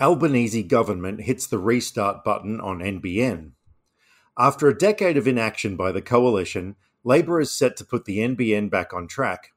Albanese 0.00 0.62
government 0.62 1.20
hits 1.20 1.46
the 1.46 1.58
restart 1.58 2.24
button 2.24 2.58
on 2.58 2.78
NBN. 2.78 3.52
After 4.38 4.66
a 4.66 4.76
decade 4.76 5.18
of 5.18 5.28
inaction 5.28 5.76
by 5.76 5.92
the 5.92 6.00
coalition, 6.00 6.76
Labor 7.04 7.38
is 7.38 7.50
set 7.50 7.76
to 7.76 7.84
put 7.84 8.06
the 8.06 8.18
NBN 8.18 8.70
back 8.70 8.94
on 8.94 9.06
track. 9.06 9.52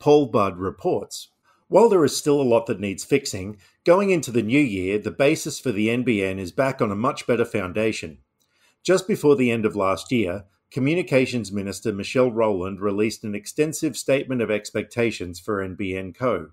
Paul 0.00 0.32
Budde 0.32 0.58
reports. 0.58 1.28
While 1.68 1.88
there 1.88 2.04
is 2.04 2.16
still 2.16 2.40
a 2.40 2.42
lot 2.42 2.66
that 2.66 2.80
needs 2.80 3.04
fixing, 3.04 3.58
going 3.84 4.10
into 4.10 4.32
the 4.32 4.42
new 4.42 4.60
year, 4.60 4.98
the 4.98 5.12
basis 5.12 5.60
for 5.60 5.70
the 5.70 5.88
NBN 5.88 6.38
is 6.38 6.50
back 6.50 6.82
on 6.82 6.90
a 6.90 6.96
much 6.96 7.24
better 7.24 7.44
foundation. 7.44 8.18
Just 8.82 9.06
before 9.06 9.36
the 9.36 9.52
end 9.52 9.64
of 9.64 9.76
last 9.76 10.10
year, 10.10 10.46
Communications 10.72 11.52
Minister 11.52 11.92
Michelle 11.92 12.30
Rowland 12.32 12.80
released 12.80 13.22
an 13.22 13.36
extensive 13.36 13.96
statement 13.96 14.42
of 14.42 14.50
expectations 14.50 15.38
for 15.38 15.66
NBN 15.66 16.16
Co. 16.16 16.50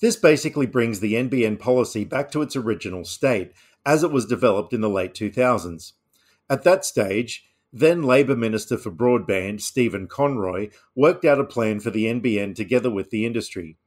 This 0.00 0.16
basically 0.16 0.66
brings 0.66 1.00
the 1.00 1.14
NBN 1.14 1.58
policy 1.58 2.04
back 2.04 2.30
to 2.32 2.42
its 2.42 2.56
original 2.56 3.04
state, 3.04 3.52
as 3.84 4.02
it 4.02 4.10
was 4.10 4.26
developed 4.26 4.72
in 4.72 4.80
the 4.80 4.88
late 4.88 5.14
2000s. 5.14 5.92
At 6.50 6.64
that 6.64 6.84
stage, 6.84 7.44
then 7.72 8.02
Labor 8.02 8.36
Minister 8.36 8.76
for 8.76 8.90
Broadband, 8.90 9.60
Stephen 9.60 10.06
Conroy, 10.06 10.70
worked 10.94 11.24
out 11.24 11.40
a 11.40 11.44
plan 11.44 11.80
for 11.80 11.90
the 11.90 12.06
NBN 12.06 12.54
together 12.54 12.90
with 12.90 13.10
the 13.10 13.24
industry. 13.24 13.78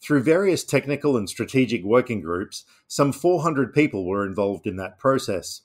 Through 0.00 0.22
various 0.22 0.64
technical 0.64 1.16
and 1.16 1.28
strategic 1.28 1.84
working 1.84 2.20
groups, 2.20 2.64
some 2.86 3.12
400 3.12 3.74
people 3.74 4.06
were 4.06 4.24
involved 4.24 4.66
in 4.66 4.76
that 4.76 4.98
process. 4.98 5.62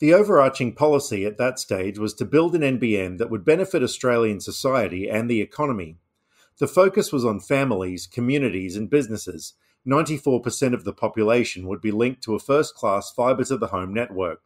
The 0.00 0.12
overarching 0.12 0.74
policy 0.74 1.24
at 1.24 1.38
that 1.38 1.58
stage 1.58 1.98
was 1.98 2.14
to 2.14 2.24
build 2.24 2.54
an 2.54 2.78
NBN 2.78 3.18
that 3.18 3.30
would 3.30 3.44
benefit 3.44 3.82
Australian 3.82 4.40
society 4.40 5.08
and 5.08 5.30
the 5.30 5.40
economy. 5.40 5.98
The 6.58 6.68
focus 6.68 7.12
was 7.12 7.24
on 7.24 7.40
families, 7.40 8.06
communities, 8.06 8.76
and 8.76 8.88
businesses. 8.88 9.54
94% 9.86 10.72
of 10.72 10.84
the 10.84 10.92
population 10.92 11.66
would 11.66 11.80
be 11.80 11.90
linked 11.90 12.22
to 12.22 12.34
a 12.34 12.38
first 12.38 12.74
class 12.74 13.10
fibre 13.10 13.44
to 13.44 13.56
the 13.56 13.68
home 13.68 13.92
network. 13.92 14.40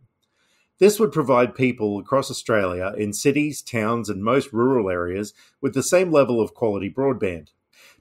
This 0.79 0.99
would 0.99 1.13
provide 1.13 1.55
people 1.55 1.99
across 1.99 2.31
Australia 2.31 2.95
in 2.97 3.13
cities, 3.13 3.63
towns, 3.63 4.09
and 4.09 4.23
most 4.23 4.53
rural 4.53 4.89
areas 4.89 5.35
with 5.61 5.75
the 5.75 5.83
same 5.83 6.11
level 6.11 6.41
of 6.41 6.55
quality 6.55 6.89
broadband. 6.89 7.49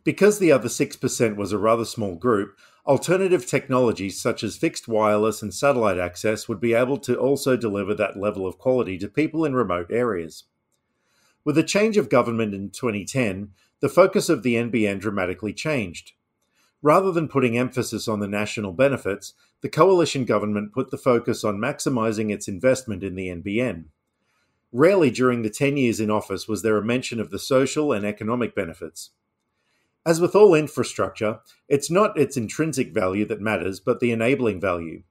Because 0.04 0.40
the 0.40 0.52
other 0.52 0.70
6% 0.70 1.36
was 1.36 1.52
a 1.52 1.58
rather 1.58 1.86
small 1.86 2.16
group, 2.16 2.58
alternative 2.86 3.46
technologies 3.46 4.22
such 4.22 4.44
as 4.44 4.56
fixed 4.56 4.88
wireless 4.88 5.42
and 5.42 5.54
satellite 5.54 6.00
access 6.00 6.48
would 6.48 6.62
be 6.62 6.74
able 6.74 6.98
to 7.00 7.18
also 7.18 7.58
deliver 7.58 7.94
that 7.96 8.18
level 8.18 8.48
of 8.48 8.58
quality 8.58 8.98
to 9.00 9.10
people 9.10 9.44
in 9.44 9.54
remote 9.54 9.92
areas. 9.92 10.46
With 11.44 11.58
a 11.58 11.64
change 11.64 11.98
of 11.98 12.10
government 12.10 12.54
in 12.54 12.70
2010, 12.70 13.50
the 13.80 13.90
focus 13.90 14.30
of 14.30 14.44
the 14.44 14.56
NBN 14.56 15.00
dramatically 15.00 15.54
changed. 15.54 16.14
Rather 16.82 17.12
than 17.12 17.28
putting 17.28 17.58
emphasis 17.58 18.08
on 18.08 18.20
the 18.20 18.28
national 18.28 18.72
benefits, 18.72 19.34
the 19.62 19.70
coalition 19.70 20.26
government 20.26 20.74
put 20.74 20.92
the 20.92 20.98
focus 20.98 21.44
on 21.44 21.58
maximising 21.58 22.32
its 22.32 22.48
investment 22.48 23.04
in 23.04 23.16
the 23.16 23.28
NBN. 23.28 23.86
Rarely 24.72 25.10
during 25.10 25.42
the 25.42 25.50
10 25.50 25.78
years 25.78 26.00
in 26.00 26.12
office 26.12 26.48
was 26.48 26.62
there 26.62 26.78
a 26.78 26.84
mention 26.84 27.20
of 27.20 27.32
the 27.32 27.40
social 27.40 27.92
and 27.92 28.06
economic 28.06 28.54
benefits. 28.54 29.12
As 30.06 30.22
with 30.22 30.36
all 30.36 30.54
infrastructure, 30.54 31.40
it's 31.68 31.92
not 31.92 32.18
its 32.18 32.38
intrinsic 32.38 32.94
value 32.94 33.26
that 33.26 33.42
matters, 33.42 33.80
but 33.80 34.00
the 34.00 34.12
enabling 34.12 34.62
value. 34.62 35.04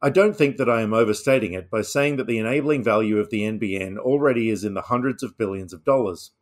I 0.00 0.10
don't 0.10 0.36
think 0.36 0.56
that 0.56 0.68
I 0.68 0.80
am 0.80 0.92
overstating 0.92 1.52
it 1.52 1.70
by 1.70 1.82
saying 1.82 2.16
that 2.16 2.26
the 2.26 2.38
enabling 2.38 2.82
value 2.82 3.18
of 3.18 3.30
the 3.30 3.42
NBN 3.42 3.98
already 3.98 4.50
is 4.50 4.64
in 4.64 4.74
the 4.74 4.82
hundreds 4.82 5.22
of 5.22 5.38
billions 5.38 5.72
of 5.72 5.84
dollars. 5.84 6.32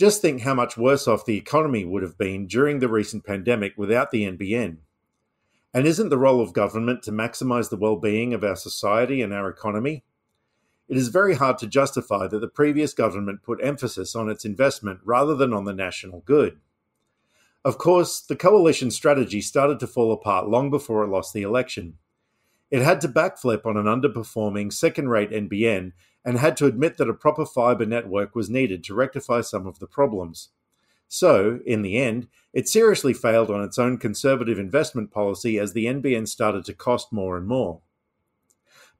Just 0.00 0.22
think 0.22 0.40
how 0.40 0.54
much 0.54 0.78
worse 0.78 1.06
off 1.06 1.26
the 1.26 1.36
economy 1.36 1.84
would 1.84 2.02
have 2.02 2.16
been 2.16 2.46
during 2.46 2.78
the 2.78 2.88
recent 2.88 3.22
pandemic 3.22 3.74
without 3.76 4.10
the 4.10 4.22
NBN. 4.22 4.78
And 5.74 5.86
isn't 5.86 6.08
the 6.08 6.16
role 6.16 6.40
of 6.40 6.54
government 6.54 7.02
to 7.02 7.12
maximize 7.12 7.68
the 7.68 7.76
well 7.76 7.96
being 7.96 8.32
of 8.32 8.42
our 8.42 8.56
society 8.56 9.20
and 9.20 9.30
our 9.34 9.50
economy? 9.50 10.02
It 10.88 10.96
is 10.96 11.08
very 11.08 11.34
hard 11.34 11.58
to 11.58 11.66
justify 11.66 12.28
that 12.28 12.38
the 12.38 12.48
previous 12.48 12.94
government 12.94 13.42
put 13.42 13.62
emphasis 13.62 14.16
on 14.16 14.30
its 14.30 14.46
investment 14.46 15.00
rather 15.04 15.34
than 15.34 15.52
on 15.52 15.66
the 15.66 15.74
national 15.74 16.20
good. 16.20 16.60
Of 17.62 17.76
course, 17.76 18.22
the 18.22 18.36
coalition 18.36 18.90
strategy 18.90 19.42
started 19.42 19.78
to 19.80 19.86
fall 19.86 20.12
apart 20.12 20.48
long 20.48 20.70
before 20.70 21.04
it 21.04 21.08
lost 21.08 21.34
the 21.34 21.42
election. 21.42 21.98
It 22.70 22.82
had 22.82 23.00
to 23.00 23.08
backflip 23.08 23.66
on 23.66 23.76
an 23.76 23.86
underperforming 23.86 24.72
second 24.72 25.08
rate 25.08 25.30
NBN 25.30 25.92
and 26.24 26.38
had 26.38 26.56
to 26.58 26.66
admit 26.66 26.98
that 26.98 27.08
a 27.08 27.14
proper 27.14 27.44
fibre 27.44 27.86
network 27.86 28.34
was 28.34 28.50
needed 28.50 28.84
to 28.84 28.94
rectify 28.94 29.40
some 29.40 29.66
of 29.66 29.78
the 29.78 29.86
problems. 29.86 30.50
So, 31.08 31.58
in 31.66 31.82
the 31.82 31.98
end, 31.98 32.28
it 32.52 32.68
seriously 32.68 33.12
failed 33.12 33.50
on 33.50 33.64
its 33.64 33.78
own 33.78 33.98
conservative 33.98 34.60
investment 34.60 35.10
policy 35.10 35.58
as 35.58 35.72
the 35.72 35.86
NBN 35.86 36.28
started 36.28 36.64
to 36.66 36.74
cost 36.74 37.12
more 37.12 37.36
and 37.36 37.48
more. 37.48 37.80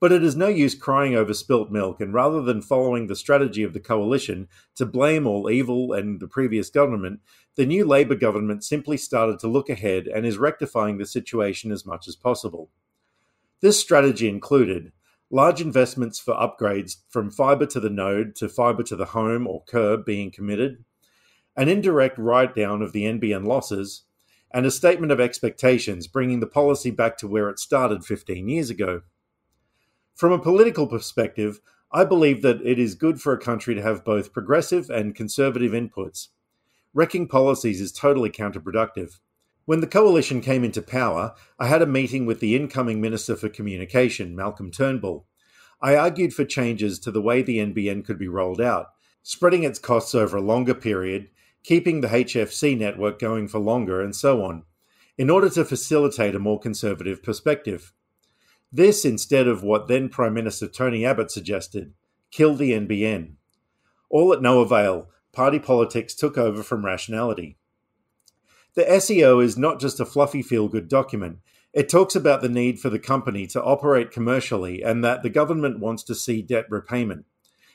But 0.00 0.10
it 0.10 0.24
is 0.24 0.34
no 0.34 0.48
use 0.48 0.74
crying 0.74 1.14
over 1.14 1.32
spilt 1.32 1.70
milk, 1.70 2.00
and 2.00 2.12
rather 2.12 2.42
than 2.42 2.62
following 2.62 3.06
the 3.06 3.14
strategy 3.14 3.62
of 3.62 3.74
the 3.74 3.80
coalition 3.80 4.48
to 4.74 4.86
blame 4.86 5.26
all 5.26 5.48
evil 5.48 5.92
and 5.92 6.18
the 6.18 6.26
previous 6.26 6.70
government, 6.70 7.20
the 7.54 7.66
new 7.66 7.84
Labor 7.84 8.16
government 8.16 8.64
simply 8.64 8.96
started 8.96 9.38
to 9.38 9.46
look 9.46 9.68
ahead 9.68 10.08
and 10.08 10.26
is 10.26 10.38
rectifying 10.38 10.98
the 10.98 11.06
situation 11.06 11.70
as 11.70 11.86
much 11.86 12.08
as 12.08 12.16
possible. 12.16 12.70
This 13.60 13.78
strategy 13.78 14.28
included 14.28 14.92
large 15.30 15.60
investments 15.60 16.18
for 16.18 16.34
upgrades 16.34 16.96
from 17.08 17.30
fibre 17.30 17.66
to 17.66 17.78
the 17.78 17.90
node 17.90 18.34
to 18.36 18.48
fibre 18.48 18.82
to 18.82 18.96
the 18.96 19.06
home 19.06 19.46
or 19.46 19.62
curb 19.64 20.04
being 20.04 20.30
committed, 20.30 20.84
an 21.56 21.68
indirect 21.68 22.18
write 22.18 22.54
down 22.54 22.82
of 22.82 22.92
the 22.92 23.04
NBN 23.04 23.46
losses, 23.46 24.04
and 24.52 24.66
a 24.66 24.70
statement 24.70 25.12
of 25.12 25.20
expectations 25.20 26.08
bringing 26.08 26.40
the 26.40 26.46
policy 26.46 26.90
back 26.90 27.16
to 27.18 27.28
where 27.28 27.48
it 27.48 27.58
started 27.58 28.04
15 28.04 28.48
years 28.48 28.70
ago. 28.70 29.02
From 30.14 30.32
a 30.32 30.38
political 30.38 30.86
perspective, 30.86 31.60
I 31.92 32.04
believe 32.04 32.42
that 32.42 32.60
it 32.62 32.78
is 32.78 32.94
good 32.94 33.20
for 33.20 33.32
a 33.32 33.38
country 33.38 33.74
to 33.74 33.82
have 33.82 34.04
both 34.04 34.32
progressive 34.32 34.90
and 34.90 35.14
conservative 35.14 35.72
inputs. 35.72 36.28
Wrecking 36.92 37.28
policies 37.28 37.80
is 37.80 37.92
totally 37.92 38.30
counterproductive. 38.30 39.18
When 39.66 39.80
the 39.80 39.86
coalition 39.86 40.40
came 40.40 40.64
into 40.64 40.82
power, 40.82 41.34
I 41.58 41.66
had 41.66 41.82
a 41.82 41.86
meeting 41.86 42.26
with 42.26 42.40
the 42.40 42.56
incoming 42.56 43.00
Minister 43.00 43.36
for 43.36 43.48
Communication, 43.48 44.34
Malcolm 44.34 44.70
Turnbull. 44.70 45.26
I 45.80 45.96
argued 45.96 46.34
for 46.34 46.44
changes 46.44 46.98
to 47.00 47.10
the 47.10 47.22
way 47.22 47.42
the 47.42 47.58
NBN 47.58 48.04
could 48.04 48.18
be 48.18 48.28
rolled 48.28 48.60
out, 48.60 48.88
spreading 49.22 49.62
its 49.62 49.78
costs 49.78 50.14
over 50.14 50.38
a 50.38 50.42
longer 50.42 50.74
period, 50.74 51.28
keeping 51.62 52.00
the 52.00 52.08
HFC 52.08 52.76
network 52.76 53.18
going 53.18 53.48
for 53.48 53.58
longer, 53.58 54.00
and 54.00 54.16
so 54.16 54.42
on, 54.44 54.64
in 55.16 55.30
order 55.30 55.50
to 55.50 55.64
facilitate 55.64 56.34
a 56.34 56.38
more 56.38 56.58
conservative 56.58 57.22
perspective. 57.22 57.92
This 58.72 59.04
instead 59.04 59.46
of 59.46 59.62
what 59.62 59.88
then 59.88 60.08
Prime 60.08 60.34
Minister 60.34 60.68
Tony 60.68 61.04
Abbott 61.04 61.30
suggested 61.30 61.92
kill 62.30 62.54
the 62.54 62.72
NBN. 62.72 63.32
All 64.08 64.32
at 64.32 64.42
no 64.42 64.60
avail, 64.60 65.08
party 65.32 65.58
politics 65.58 66.14
took 66.14 66.38
over 66.38 66.62
from 66.62 66.84
rationality. 66.84 67.58
The 68.74 69.00
SOE 69.00 69.40
is 69.40 69.58
not 69.58 69.80
just 69.80 70.00
a 70.00 70.04
fluffy 70.04 70.42
feel 70.42 70.68
good 70.68 70.88
document. 70.88 71.38
It 71.72 71.88
talks 71.88 72.14
about 72.16 72.40
the 72.40 72.48
need 72.48 72.80
for 72.80 72.90
the 72.90 72.98
company 72.98 73.46
to 73.48 73.62
operate 73.62 74.10
commercially 74.10 74.82
and 74.82 75.04
that 75.04 75.22
the 75.22 75.30
government 75.30 75.80
wants 75.80 76.02
to 76.04 76.14
see 76.14 76.42
debt 76.42 76.66
repayment. 76.68 77.26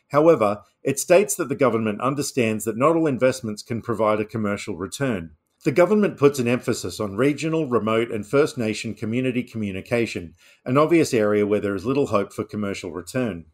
However, 0.09 0.61
it 0.83 0.99
states 0.99 1.35
that 1.35 1.49
the 1.49 1.55
government 1.55 2.01
understands 2.01 2.63
that 2.65 2.77
not 2.77 2.95
all 2.95 3.07
investments 3.07 3.63
can 3.63 3.81
provide 3.81 4.19
a 4.19 4.25
commercial 4.25 4.75
return. 4.75 5.31
The 5.63 5.71
government 5.71 6.17
puts 6.17 6.37
an 6.37 6.47
emphasis 6.47 6.99
on 6.99 7.17
regional, 7.17 7.67
remote, 7.67 8.11
and 8.11 8.25
First 8.25 8.57
Nation 8.57 8.93
community 8.93 9.41
communication, 9.41 10.35
an 10.63 10.77
obvious 10.77 11.13
area 11.13 11.47
where 11.47 11.59
there 11.59 11.73
is 11.73 11.85
little 11.85 12.07
hope 12.07 12.31
for 12.31 12.43
commercial 12.43 12.91
return. 12.91 13.45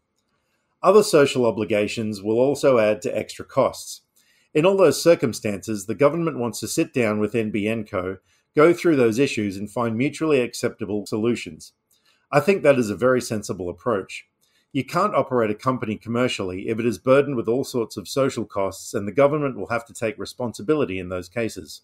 Other 0.82 1.02
social 1.02 1.46
obligations 1.46 2.22
will 2.22 2.38
also 2.38 2.78
add 2.78 3.00
to 3.02 3.16
extra 3.16 3.44
costs. 3.44 4.01
In 4.54 4.66
all 4.66 4.76
those 4.76 5.02
circumstances, 5.02 5.86
the 5.86 5.94
government 5.94 6.38
wants 6.38 6.60
to 6.60 6.68
sit 6.68 6.92
down 6.92 7.18
with 7.20 7.32
NBN 7.32 7.88
Co, 7.88 8.18
go 8.54 8.74
through 8.74 8.96
those 8.96 9.18
issues, 9.18 9.56
and 9.56 9.70
find 9.70 9.96
mutually 9.96 10.40
acceptable 10.40 11.06
solutions. 11.06 11.72
I 12.30 12.40
think 12.40 12.62
that 12.62 12.78
is 12.78 12.90
a 12.90 12.96
very 12.96 13.20
sensible 13.20 13.70
approach. 13.70 14.26
You 14.70 14.84
can't 14.84 15.14
operate 15.14 15.50
a 15.50 15.54
company 15.54 15.96
commercially 15.96 16.68
if 16.68 16.78
it 16.78 16.86
is 16.86 16.98
burdened 16.98 17.36
with 17.36 17.48
all 17.48 17.64
sorts 17.64 17.96
of 17.96 18.08
social 18.08 18.44
costs, 18.44 18.92
and 18.92 19.08
the 19.08 19.12
government 19.12 19.56
will 19.56 19.68
have 19.68 19.86
to 19.86 19.94
take 19.94 20.18
responsibility 20.18 20.98
in 20.98 21.08
those 21.08 21.30
cases. 21.30 21.82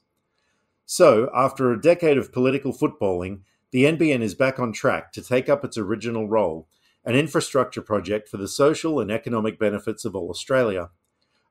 So, 0.85 1.31
after 1.35 1.71
a 1.71 1.81
decade 1.81 2.19
of 2.19 2.33
political 2.33 2.73
footballing, 2.73 3.41
the 3.71 3.85
NBN 3.85 4.23
is 4.23 4.35
back 4.35 4.59
on 4.59 4.73
track 4.73 5.13
to 5.13 5.23
take 5.23 5.49
up 5.49 5.65
its 5.65 5.79
original 5.79 6.29
role 6.29 6.69
an 7.05 7.15
infrastructure 7.15 7.81
project 7.81 8.29
for 8.29 8.37
the 8.37 8.49
social 8.49 9.01
and 9.01 9.11
economic 9.11 9.59
benefits 9.59 10.05
of 10.05 10.15
all 10.15 10.29
Australia 10.29 10.91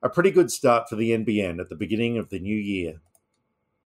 a 0.02 0.08
pretty 0.08 0.30
good 0.30 0.50
start 0.50 0.88
for 0.88 0.96
the 0.96 1.10
NBN 1.10 1.60
at 1.60 1.68
the 1.68 1.74
beginning 1.74 2.18
of 2.18 2.30
the 2.30 2.38
new 2.38 2.56
year. 2.56 3.00